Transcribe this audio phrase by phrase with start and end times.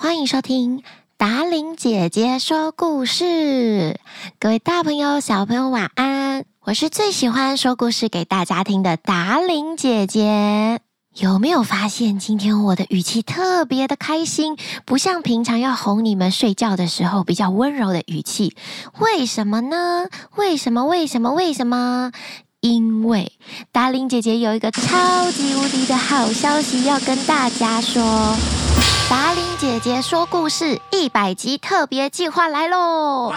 [0.00, 0.84] 欢迎收听
[1.16, 3.98] 达伶姐姐说故事。
[4.38, 6.44] 各位大朋友、小朋友，晚安！
[6.60, 10.78] 我是最喜欢说故事给大家听的达伶姐姐。
[11.16, 18.54] 有没有发现今天我的语气特别的开心，不像平常要哄你们睡觉的时候比较温柔的语气？
[19.00, 20.06] 为什么呢？
[20.36, 20.84] 为什么？
[20.84, 21.32] 为什么？
[21.34, 22.12] 为什么？
[22.60, 23.32] 因为
[23.72, 28.36] 达伶姐姐有一个超级无敌的好消息要跟大家说。
[29.10, 33.32] 达玲姐姐说故事一百集特别计划来喽！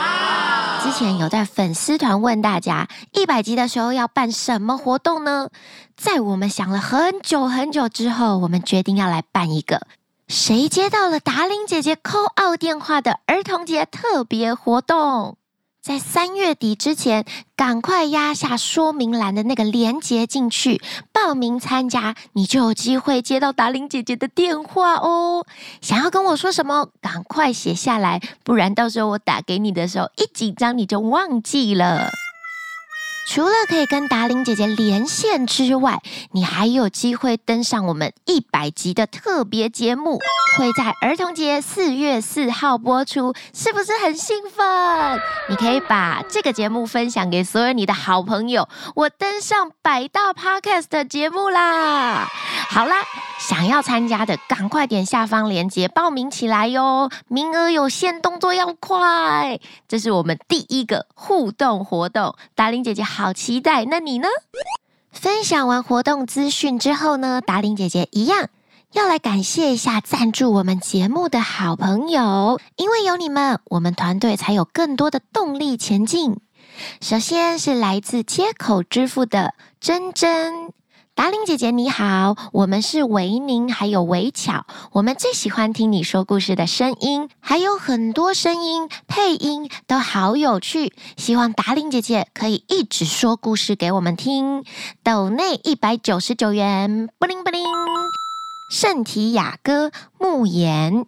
[0.83, 5.47] 之前有在粉丝团问大家，一百集的时候要办什么活动呢？
[5.95, 9.87] 在我们想了很久很久之后，我们决定要来办一个
[10.27, 15.37] 谁接到了达玲姐姐 call 号电话的儿童节特别活动。
[15.81, 20.79] 在三月底之前，赶快压下说明栏的那个链接进去
[21.11, 25.43] 报名参加，你就有机会接到达玲姐姐的电话哦。
[25.81, 32.11] 想要跟我说什么，赶快写下来，不然到时候我打给你的时候一紧张你就忘记了。
[33.33, 36.01] 除了可以跟达玲姐姐连线之外，
[36.33, 40.19] 你还有机会登上我们一百集的特别节目，
[40.57, 45.17] 会在儿童节四月四号播出，是不是很兴奋？
[45.47, 48.67] 你可以把这个节目分享给所有你的好朋友。
[48.95, 52.27] 我登上百大 Podcast 的节目啦！
[52.67, 52.97] 好啦，
[53.39, 59.57] 想要参加的赶快点下方链接报名起来哟，名额有限，动作要快。
[59.87, 63.20] 这是我们第一个互动活动，达玲姐姐好。
[63.21, 63.85] 好期待！
[63.85, 64.27] 那你呢？
[65.11, 68.49] 分享完活动资讯之后呢，达玲姐姐一样
[68.93, 76.37] 要来感谢一下赞助我们节目的好朋友，因为有你们，我们团队才有更多的动力前进。
[76.99, 80.73] 首先是来自接口支付的珍珍。
[81.21, 94.63] 达伶姐姐你好，我们是维宁还有维巧，我们最喜欢听你说故事的声音，还有很多声音配音都好有趣，希望达伶姐姐可以一直说故事给我们听。
[95.03, 97.63] 斗内一百九十九元，布灵布灵。
[98.71, 101.05] 圣提雅哥慕言，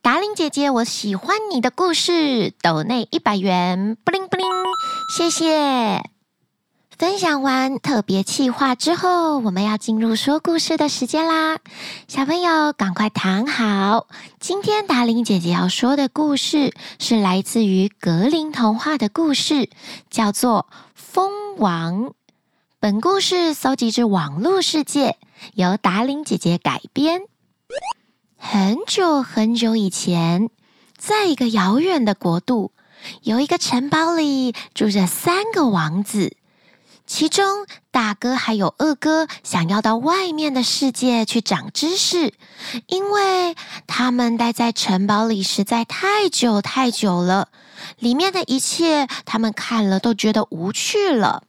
[0.00, 4.46] 达伶姐姐我喜欢你的故事，斗内一百元，布灵布灵，
[5.16, 6.04] 谢谢。
[6.98, 11.60] 分享完特别企划之后，我们要进入说故事的时间啦！
[12.08, 14.08] 小朋友，赶快躺好。
[14.40, 19.70] 今天达玲姐姐要说的故事是来自于格林童话的故事，
[20.10, 20.66] 叫做
[20.96, 22.06] 《蜂王》。
[22.80, 25.18] 本故事搜集自网络世界，
[25.54, 27.22] 由达玲姐姐改编。
[28.36, 30.50] 很久很久以前，
[30.96, 32.72] 在一个遥远的国度，
[33.22, 36.34] 有一个城堡里住着三个王子。
[37.08, 42.34] 其中，大哥还有二哥想要到外面的世界去长知识，
[42.86, 47.48] 因为他们待在城堡里实在太久太久了，
[47.98, 51.44] 里面的一切他们看了都觉得无趣了。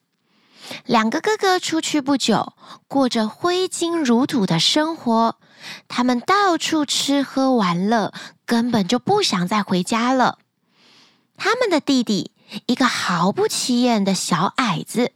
[0.85, 2.53] 两个哥哥出去不久，
[2.87, 5.35] 过着挥金如土的生活，
[5.89, 8.13] 他们到处吃喝玩乐，
[8.45, 10.37] 根本就不想再回家了。
[11.35, 12.31] 他们的弟弟，
[12.67, 15.11] 一个毫不起眼的小矮子。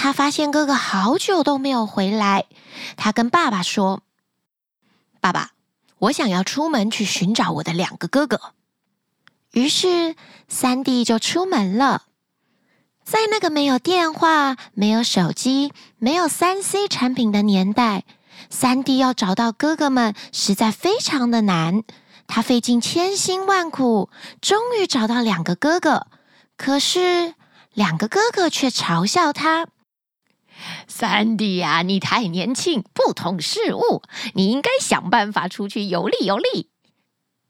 [0.00, 2.44] 他发现哥哥好久都没有回来，
[2.96, 4.02] 他跟爸爸说
[5.20, 5.50] ：“爸爸，
[5.98, 8.52] 我想要出门去寻找我的两个哥哥。”
[9.50, 10.14] 于是
[10.46, 12.04] 三弟就出门了。
[13.02, 18.04] 在那个没有电话、没有手机、没有三 C 产品的年代，
[18.48, 21.82] 三弟要找到哥哥们实在非常的难。
[22.28, 24.10] 他费尽千辛万苦，
[24.40, 26.06] 终于找到两个哥哥，
[26.56, 27.34] 可是
[27.72, 29.66] 两个哥哥却嘲笑他。
[30.86, 34.02] 三弟呀，你太年轻，不懂事物，
[34.34, 36.70] 你应该想办法出去游历游历。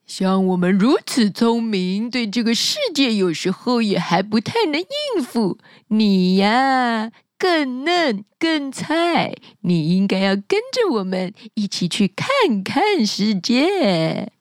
[0.07, 5.59] 像我们如此聪明，对这个世界有时候也还不太能应付。
[5.89, 14.33] 你呀，更嫩更菜，你应该要跟着我们一起去看看世界。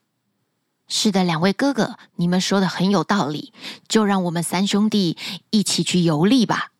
[0.87, 3.51] 是的，两位哥哥，你们说的很有道理，
[3.89, 5.17] 就让我们三兄弟
[5.49, 6.71] 一起去游历吧。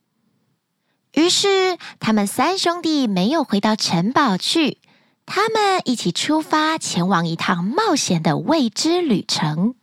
[1.17, 4.77] 于是，他们三兄弟没有回到城堡去，
[5.25, 9.73] 他们一起出发，前往一趟冒险的未知旅程。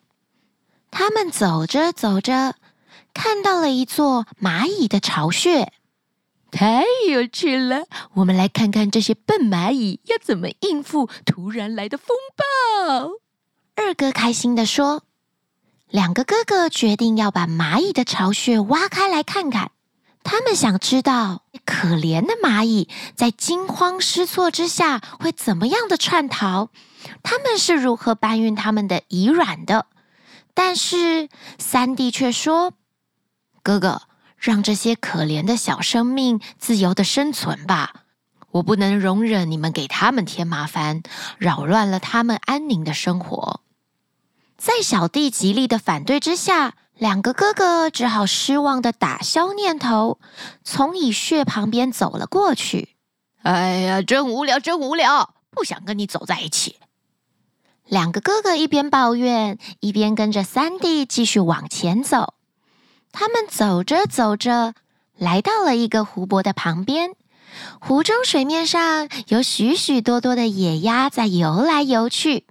[0.93, 2.55] 他们走着走着，
[3.13, 5.73] 看到了一座蚂蚁的巢穴，
[6.53, 7.87] 太有趣了！
[8.15, 13.11] 我们来看看这些笨蚂蚁要怎么应付突然来的风暴。
[13.75, 15.03] 二哥开心地说
[15.91, 19.73] ：“两个哥哥决定要把蚂蚁的巢穴挖开来看看。”
[20.25, 26.71] 他们想知道可怜的蚂蚁在惊慌失措之下会怎么样的窜逃？
[27.23, 29.87] 他们是如何搬运他们的蚁卵的？
[30.55, 31.29] 但是
[31.59, 32.73] 三弟却说
[33.63, 34.03] ：“哥哥，
[34.39, 38.05] 让这些可怜的小生命自由的生存吧。
[38.53, 41.03] 我不能容忍你们给他们添麻烦，
[41.39, 43.61] 扰乱了他们安宁的生活。”
[44.57, 46.75] 在小弟极力的反对之下，
[47.05, 50.19] 两个哥哥只好失望的打消念头，
[50.65, 52.97] 从蚁穴旁边走了过去。
[53.43, 56.77] 哎呀，真无聊，真无聊，不想跟你走在一起。
[57.85, 62.33] 两个哥哥一边抱怨，一边跟着三弟继续往前走。
[63.13, 64.73] 他们走着走着，
[65.19, 67.11] 来到了一个湖泊的旁边。
[67.83, 72.47] 湖中水面上有许许多多的野鸭在游来游去。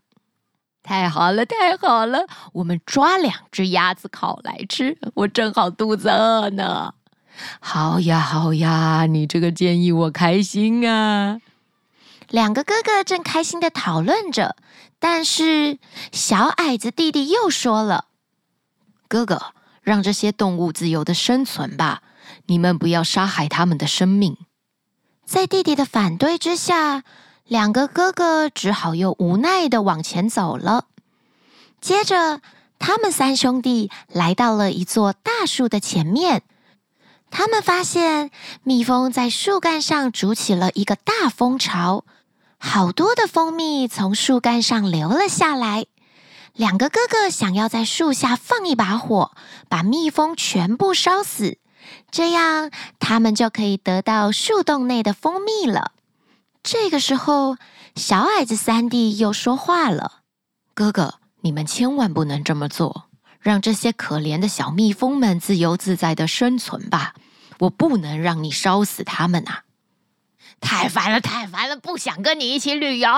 [0.84, 2.28] 太好了，太好了！
[2.52, 6.94] 我们抓两只鸭子烤来吃，我正好肚子饿呢。
[7.60, 11.40] 好呀，好呀，你这个建议我开心啊！
[12.30, 14.56] 两个哥哥正开心地讨论着，
[15.00, 15.80] 但是
[16.12, 18.06] 小矮子弟弟又说了
[19.08, 22.02] ：“哥哥，让这些动物自由地生存吧，
[22.48, 24.38] 你们不要杀害他们的生命。”
[25.26, 27.04] 在弟弟的反对之下，
[27.46, 30.86] 两个哥哥只好又无奈的往前走了。
[31.82, 32.42] 接着，
[32.80, 36.44] 他们三兄弟来到了一座大树的前面。
[37.30, 38.32] 他们发现
[38.64, 42.06] 蜜蜂在树干上筑起了一个大蜂巢，
[42.58, 45.88] 好多的蜂蜜从树干上流了下来。
[46.54, 49.32] 两个哥哥想要在树下放一把火，
[49.68, 51.58] 把蜜蜂全部烧死，
[52.12, 52.70] 这样
[53.00, 55.92] 他们就可以得到树洞内的蜂蜜了。
[56.64, 57.58] 这个时候，
[57.94, 60.22] 小矮子三弟又说话了
[60.74, 63.10] ：“哥哥，你们千万不能这么做，
[63.42, 67.16] 让这些可怜的小蜜蜂们自由自在的生存吧。
[67.60, 69.64] 我不能让你烧死它们啊！
[70.62, 73.10] 太烦了，太烦了，不想跟你一起旅游。”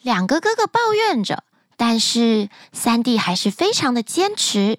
[0.00, 1.42] 两个哥哥抱怨着，
[1.76, 4.78] 但是三弟还是非常的坚持。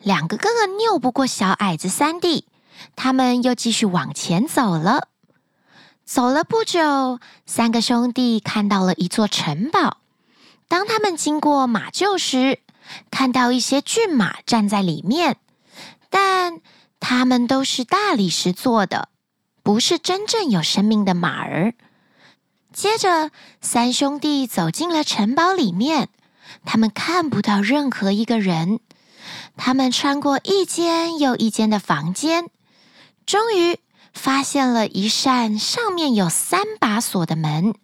[0.00, 2.46] 两个哥哥拗不过小矮子三弟，
[2.94, 5.08] 他们又继续往前走了。
[6.06, 9.98] 走了不久，三个兄弟看到了一座城堡。
[10.68, 12.60] 当他们经过马厩时，
[13.10, 15.38] 看到一些骏马站在里面，
[16.08, 16.60] 但
[17.00, 19.08] 他们都是大理石做的，
[19.64, 21.74] 不是真正有生命的马儿。
[22.72, 26.08] 接着，三兄弟走进了城堡里面，
[26.64, 28.78] 他们看不到任何一个人。
[29.56, 32.48] 他们穿过一间又一间的房间，
[33.26, 33.80] 终于。
[34.16, 37.74] 发现了一扇上面有三把锁的门，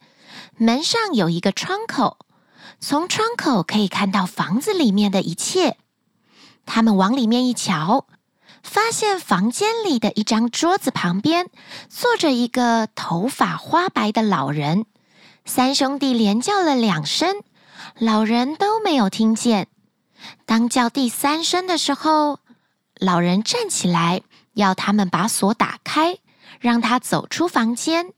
[0.57, 2.17] 门上有一个窗口，
[2.81, 5.77] 从窗口可以看到房子里面的一切。
[6.65, 8.07] 他们往里面一瞧，
[8.63, 11.51] 发现房间里的一张桌子旁边
[11.91, 14.87] 坐着一个头发花白的老人。
[15.45, 17.43] 三兄弟连叫了两声，
[17.99, 19.69] 老人都没有听见。
[20.47, 22.39] 当叫第三声的时候，
[22.99, 24.23] 老人站起来，
[24.55, 26.19] 要他们把锁打开。
[26.61, 28.13] 让他走出房间。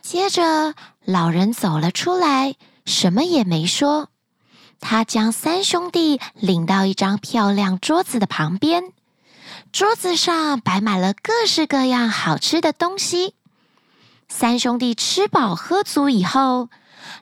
[0.00, 0.74] 接着，
[1.04, 2.54] 老人走了出来，
[2.86, 4.08] 什么也没说。
[4.80, 8.92] 他将三兄弟领到一张漂亮桌子的旁边，
[9.70, 13.34] 桌子上摆满了各式各样好吃的东西。
[14.28, 16.70] 三兄弟吃饱喝足以后，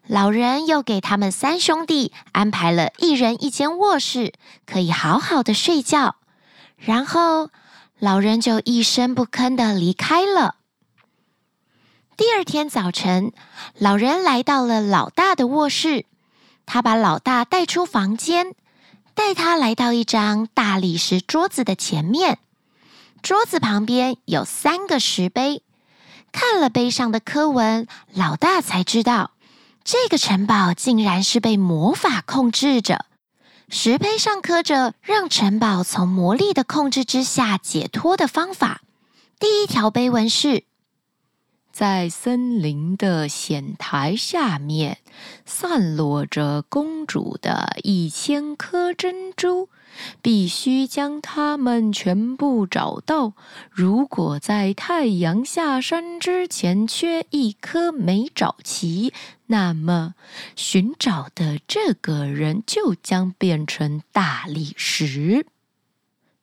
[0.07, 4.33] 老人又给他们三兄弟安排了一人一间卧室，
[4.65, 6.17] 可以好好的睡觉。
[6.77, 7.51] 然后，
[8.01, 10.57] 老人就一声不吭的离开了。
[12.17, 13.33] 第二天早晨，
[13.77, 16.07] 老人来到了老大的卧室，
[16.65, 18.55] 他把老大带出房间，
[19.13, 22.39] 带他来到一张大理石桌子的前面。
[23.21, 25.63] 桌子旁边有三个石碑，
[26.33, 29.33] 看了碑上的刻文，老大才知道，
[29.85, 33.05] 这个城堡竟然是被魔法控制着。
[33.73, 38.83] 石碑上刻着让城堡从魔力的控制之下解脱的方法。
[39.39, 40.65] 第一条碑文是：
[41.73, 44.99] 在森林的险台下面，
[45.45, 49.69] 散落着公主的一千颗珍珠。
[50.23, 53.35] 必须将它们全部找到。
[53.71, 59.13] 如果在太阳下山之前缺一颗没找齐，
[59.47, 60.15] 那么
[60.55, 65.45] 寻找的这个人就将变成大理石。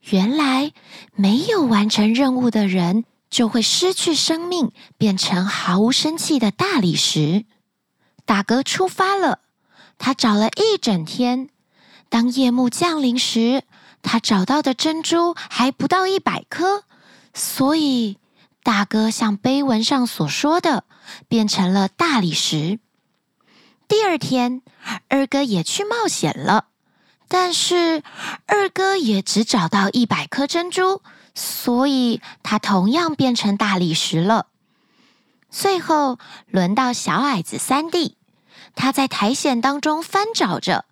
[0.09, 0.73] 原来
[1.15, 7.45] 没有完成任务的人就会失去生命，变成毫无生气的大理石。
[8.25, 9.39] 大哥出发了，
[9.97, 11.49] 他找了一整天。
[12.09, 13.63] 当夜幕降临时，
[14.01, 16.83] 他找到的珍珠还不到一百颗，
[17.33, 18.17] 所以
[18.63, 20.85] 大哥像碑文上所说的，
[21.27, 22.79] 变成了大理石。
[23.89, 24.61] 第二天，
[25.09, 26.67] 二哥也去冒险了，
[27.27, 28.03] 但是
[28.45, 31.01] 二哥也只找到一百颗珍珠，
[31.37, 34.47] 所以他同样变成大理石了。
[35.51, 36.17] 最后
[36.47, 38.17] 轮到小矮子三弟，
[38.75, 40.85] 他在苔藓当中翻找着，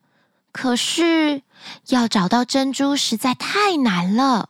[0.51, 1.41] 可是
[1.87, 4.49] 要找到珍珠实在太难了。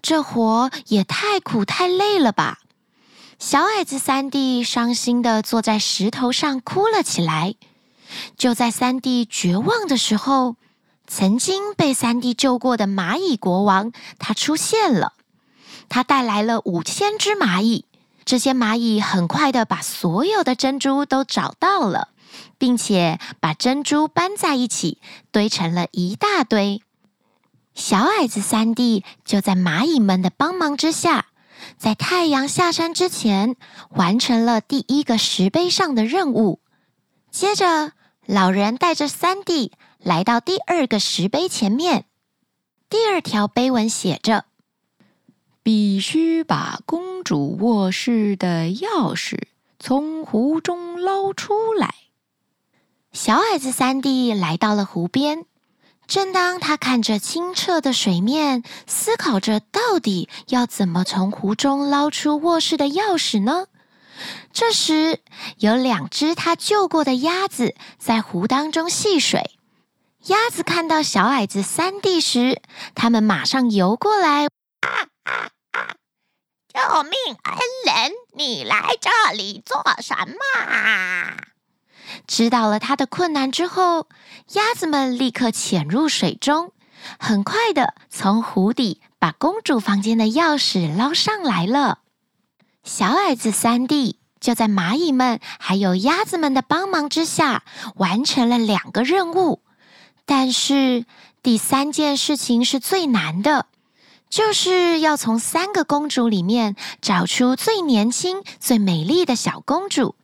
[0.00, 2.60] 这活也太苦太累了吧！
[3.40, 7.56] 小矮子三弟伤心的坐在石头上哭了起来。
[8.36, 10.54] 就在三弟绝望的时候，
[11.14, 15.12] 曾经被三弟救过的蚂蚁国王他出现了。
[15.90, 17.84] 他带来了五千只蚂蚁，
[18.24, 22.08] 这些蚂蚁很快的把所有的珍珠都找到了，
[22.56, 26.82] 并且把珍珠搬在一起，堆成了一大堆。
[27.74, 31.26] 小矮子三弟就在蚂蚁们的帮忙之下，
[31.76, 33.56] 在太阳下山之前
[33.90, 36.60] 完成了第一个石碑上的任务。
[37.30, 37.92] 接着，
[38.26, 42.06] 老人带着三弟来到第二个石碑前面。
[42.88, 44.44] 第二条碑文写着
[45.62, 49.38] ：“必须把公主卧室的钥匙
[49.78, 51.94] 从湖中捞出来。”
[53.12, 55.46] 小矮子三弟来到了湖边。
[56.06, 63.66] 正当他看着清澈的水面，思考着到底要怎么从湖中捞出卧室的钥匙呢？
[64.52, 65.20] 这时，
[65.58, 69.50] 有两只他救过的鸭子在湖当中戏水。
[70.26, 72.60] 鸭子看到小矮子三弟时，
[72.94, 74.44] 他们马上游过来。
[74.44, 74.50] 啊
[75.24, 75.96] 啊啊！
[76.72, 81.36] 救命恩人，你来这里做什么？
[82.26, 84.06] 知道了他的困难之后，
[84.52, 86.72] 鸭子们立刻潜入水中，
[87.18, 91.98] 很快的从湖底把公主房间的钥匙捞上来了。
[92.84, 97.62] 小矮子三弟就在蚂蚁们还有鸭子们的帮忙之下，
[97.94, 99.60] 完成了两个任务。
[100.26, 101.04] 但是
[101.42, 103.66] 第三件事情是最难的，
[104.28, 110.16] 就是要从三个公主里面找出最年轻、最美丽的小公主。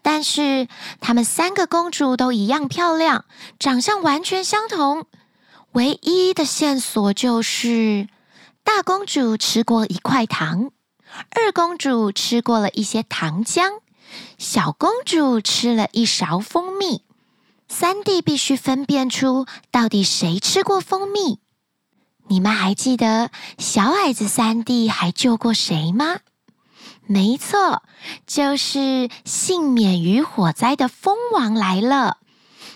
[0.00, 0.68] 但是，
[1.00, 3.26] 她们三个公主都一样漂亮，
[3.58, 5.04] 长相完全相同。
[5.72, 8.08] 唯一的线索就是，
[8.64, 10.70] 大公主吃过一块糖，
[11.30, 13.80] 二公主吃过了一些糖浆，
[14.38, 17.02] 小公主吃了一勺蜂蜜。
[17.68, 21.38] 三弟必须分辨出到底谁吃过蜂蜜。
[22.28, 26.18] 你们还记得小矮子三弟还救过谁吗？
[27.06, 27.82] 没错，
[28.26, 32.18] 就是幸免于火灾的蜂王来了。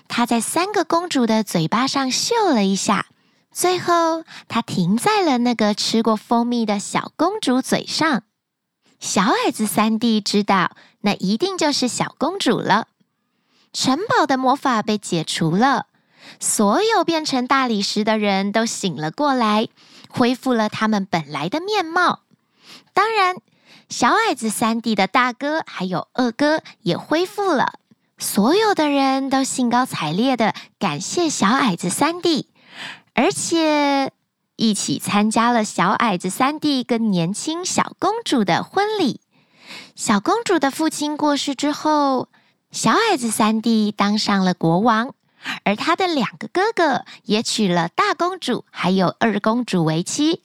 [0.08, 3.06] 他在三个公主的嘴巴上嗅了一下，
[3.52, 8.22] 最后他停在了那个吃过蜂蜜的小公主嘴上。
[8.98, 12.88] 小矮子三弟知道，那一定就是小公主了。
[13.72, 15.86] 城堡的魔法被解除了，
[16.40, 19.68] 所有变成大理石的人都醒了过来，
[20.08, 22.20] 恢复了他们本来的面貌。
[22.92, 23.36] 当然。
[23.88, 27.74] 小矮子三弟的大哥还有二哥也恢复了，
[28.16, 32.48] 所有的人都兴高采烈的感谢小矮子三弟，
[33.14, 34.12] 而且
[34.56, 39.20] 一起参加了小矮子三弟跟年轻小公主的婚礼。
[39.94, 42.28] 小公主的父亲过世之后，
[42.70, 45.14] 小矮子三弟当上了国王，
[45.64, 50.42] 而他的两个哥哥也娶了大公主还有二公主为妻。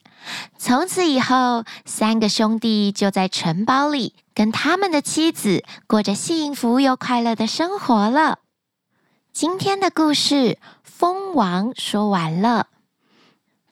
[0.58, 8.40] 从此以后，三个兄弟就在城堡里跟他们的妻子过着幸福又快乐的生活了。
[9.32, 10.36] 今天的故事
[10.98, 12.70] 《蜂王》说完了。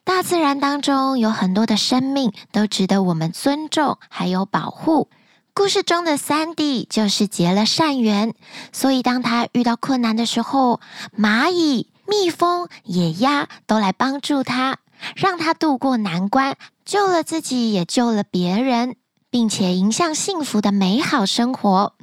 [0.04, 5.08] 大自然当中有很多的生命都值得我们尊重，还有保护。
[5.52, 8.32] 故事中的三弟就是结了善缘，
[8.72, 10.80] 所以当他遇到困难的时候，
[11.18, 14.78] 蚂蚁、蜜蜂、野鸭都来帮助他。
[15.16, 18.94] 让他度过难关，救了自己，也救了别人，
[19.30, 21.94] 并且迎向幸福的美好生活。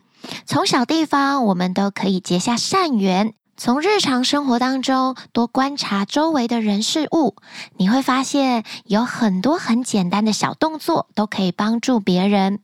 [0.45, 3.33] 从小地方，我们都可以结下善缘。
[3.55, 7.35] 从日常生活当中多观察周围的人事物，
[7.77, 12.59] 你会发现有很多很简单的小动作都可以帮助别人。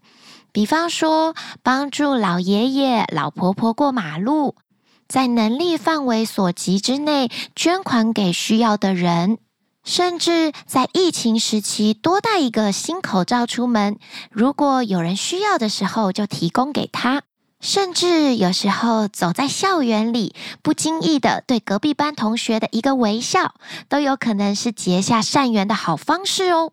[0.51, 4.55] 比方说，帮助老爷爷、老婆婆过马路，
[5.07, 9.37] 在能力范围所及之内捐款给需要的人。
[9.85, 13.97] 甚至在疫情时期，多带一个新口罩出门，
[14.31, 17.21] 如果有人需要的时候，就提供给他。
[17.59, 23.55] 甚至有时候走在校园里，不经意的对隔壁班同学的一个微笑，
[23.89, 26.71] 都有可能是结下善缘的好方式哦。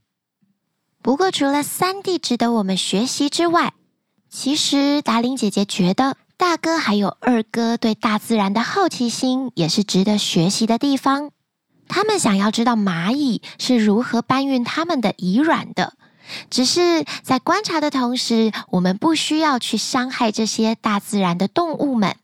[1.02, 3.74] 不过，除了三弟值得我们学习之外，
[4.30, 11.30] 其实达伶姐姐觉得大哥还有二哥对大自然的好奇心也是值得学习的地方。
[11.88, 15.94] 他们想要知道蚂蚁是如何搬运他们的蚁卵的。
[16.50, 22.16] 只是在观察的同时，我们不需要去伤害这些大自然的动物们。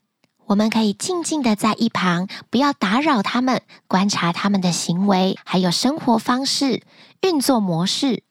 [0.47, 6.82] 我们可以静静的在一旁，不要打扰他们，观察他们的行为，还有生活方式、
[7.23, 8.25] 运作模式。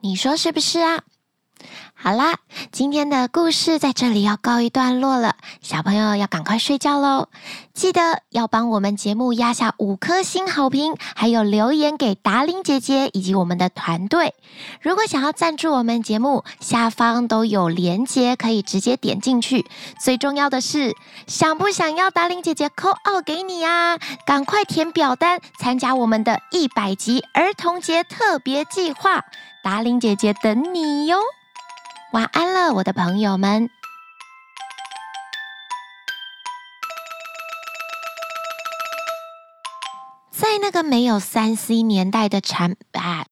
[0.00, 1.02] 你说是不是啊？
[2.02, 2.38] 好啦，
[2.72, 7.28] 今天的故事在这里要告一段落了，小朋友要赶快睡觉喽。
[7.74, 14.34] 记得要帮我们节目压下五颗星好评，还有留言给达伶姐姐以及我们的团队。
[14.80, 19.66] 如果想要赞助我们节目，下方都有连结，可以直接点进去。
[20.02, 23.98] 最重要的是，想不想要达伶姐姐扣二给你啊？
[24.24, 29.22] 赶快填表单，参加我们的一百集儿童节特别计划，
[29.62, 31.18] 达伶姐姐等你哟。
[32.12, 33.70] 晚安了，我的朋友们。
[40.32, 43.26] 在那个没有三 C 年代的产啊，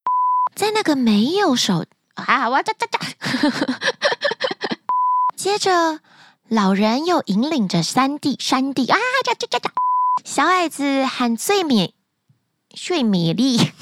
[0.55, 2.99] 在那个没有手啊，我这这这。
[5.35, 5.99] 接着，
[6.47, 9.71] 老人又引领着三弟、三弟啊，这这这这，
[10.25, 11.95] 小矮子喊最美、
[12.71, 13.73] 最美丽。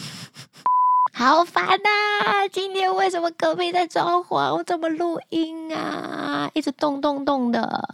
[1.18, 1.88] 好烦呐、
[2.26, 2.46] 啊！
[2.52, 4.54] 今天为什么隔壁在装潢？
[4.54, 6.50] 我怎么录音啊？
[6.52, 7.88] 一直动动动的。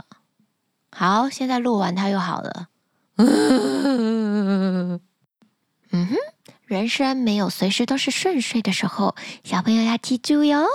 [0.90, 2.66] 好，现在录完它又好了。
[3.18, 4.98] 嗯
[5.92, 6.16] 哼，
[6.66, 9.14] 人生没有随时都是顺遂的时候，
[9.44, 10.66] 小朋友要记住哟。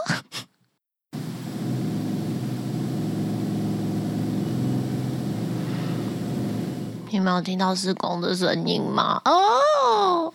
[7.12, 9.22] 你没有听到施工的声音吗？
[9.25, 10.34] 哦。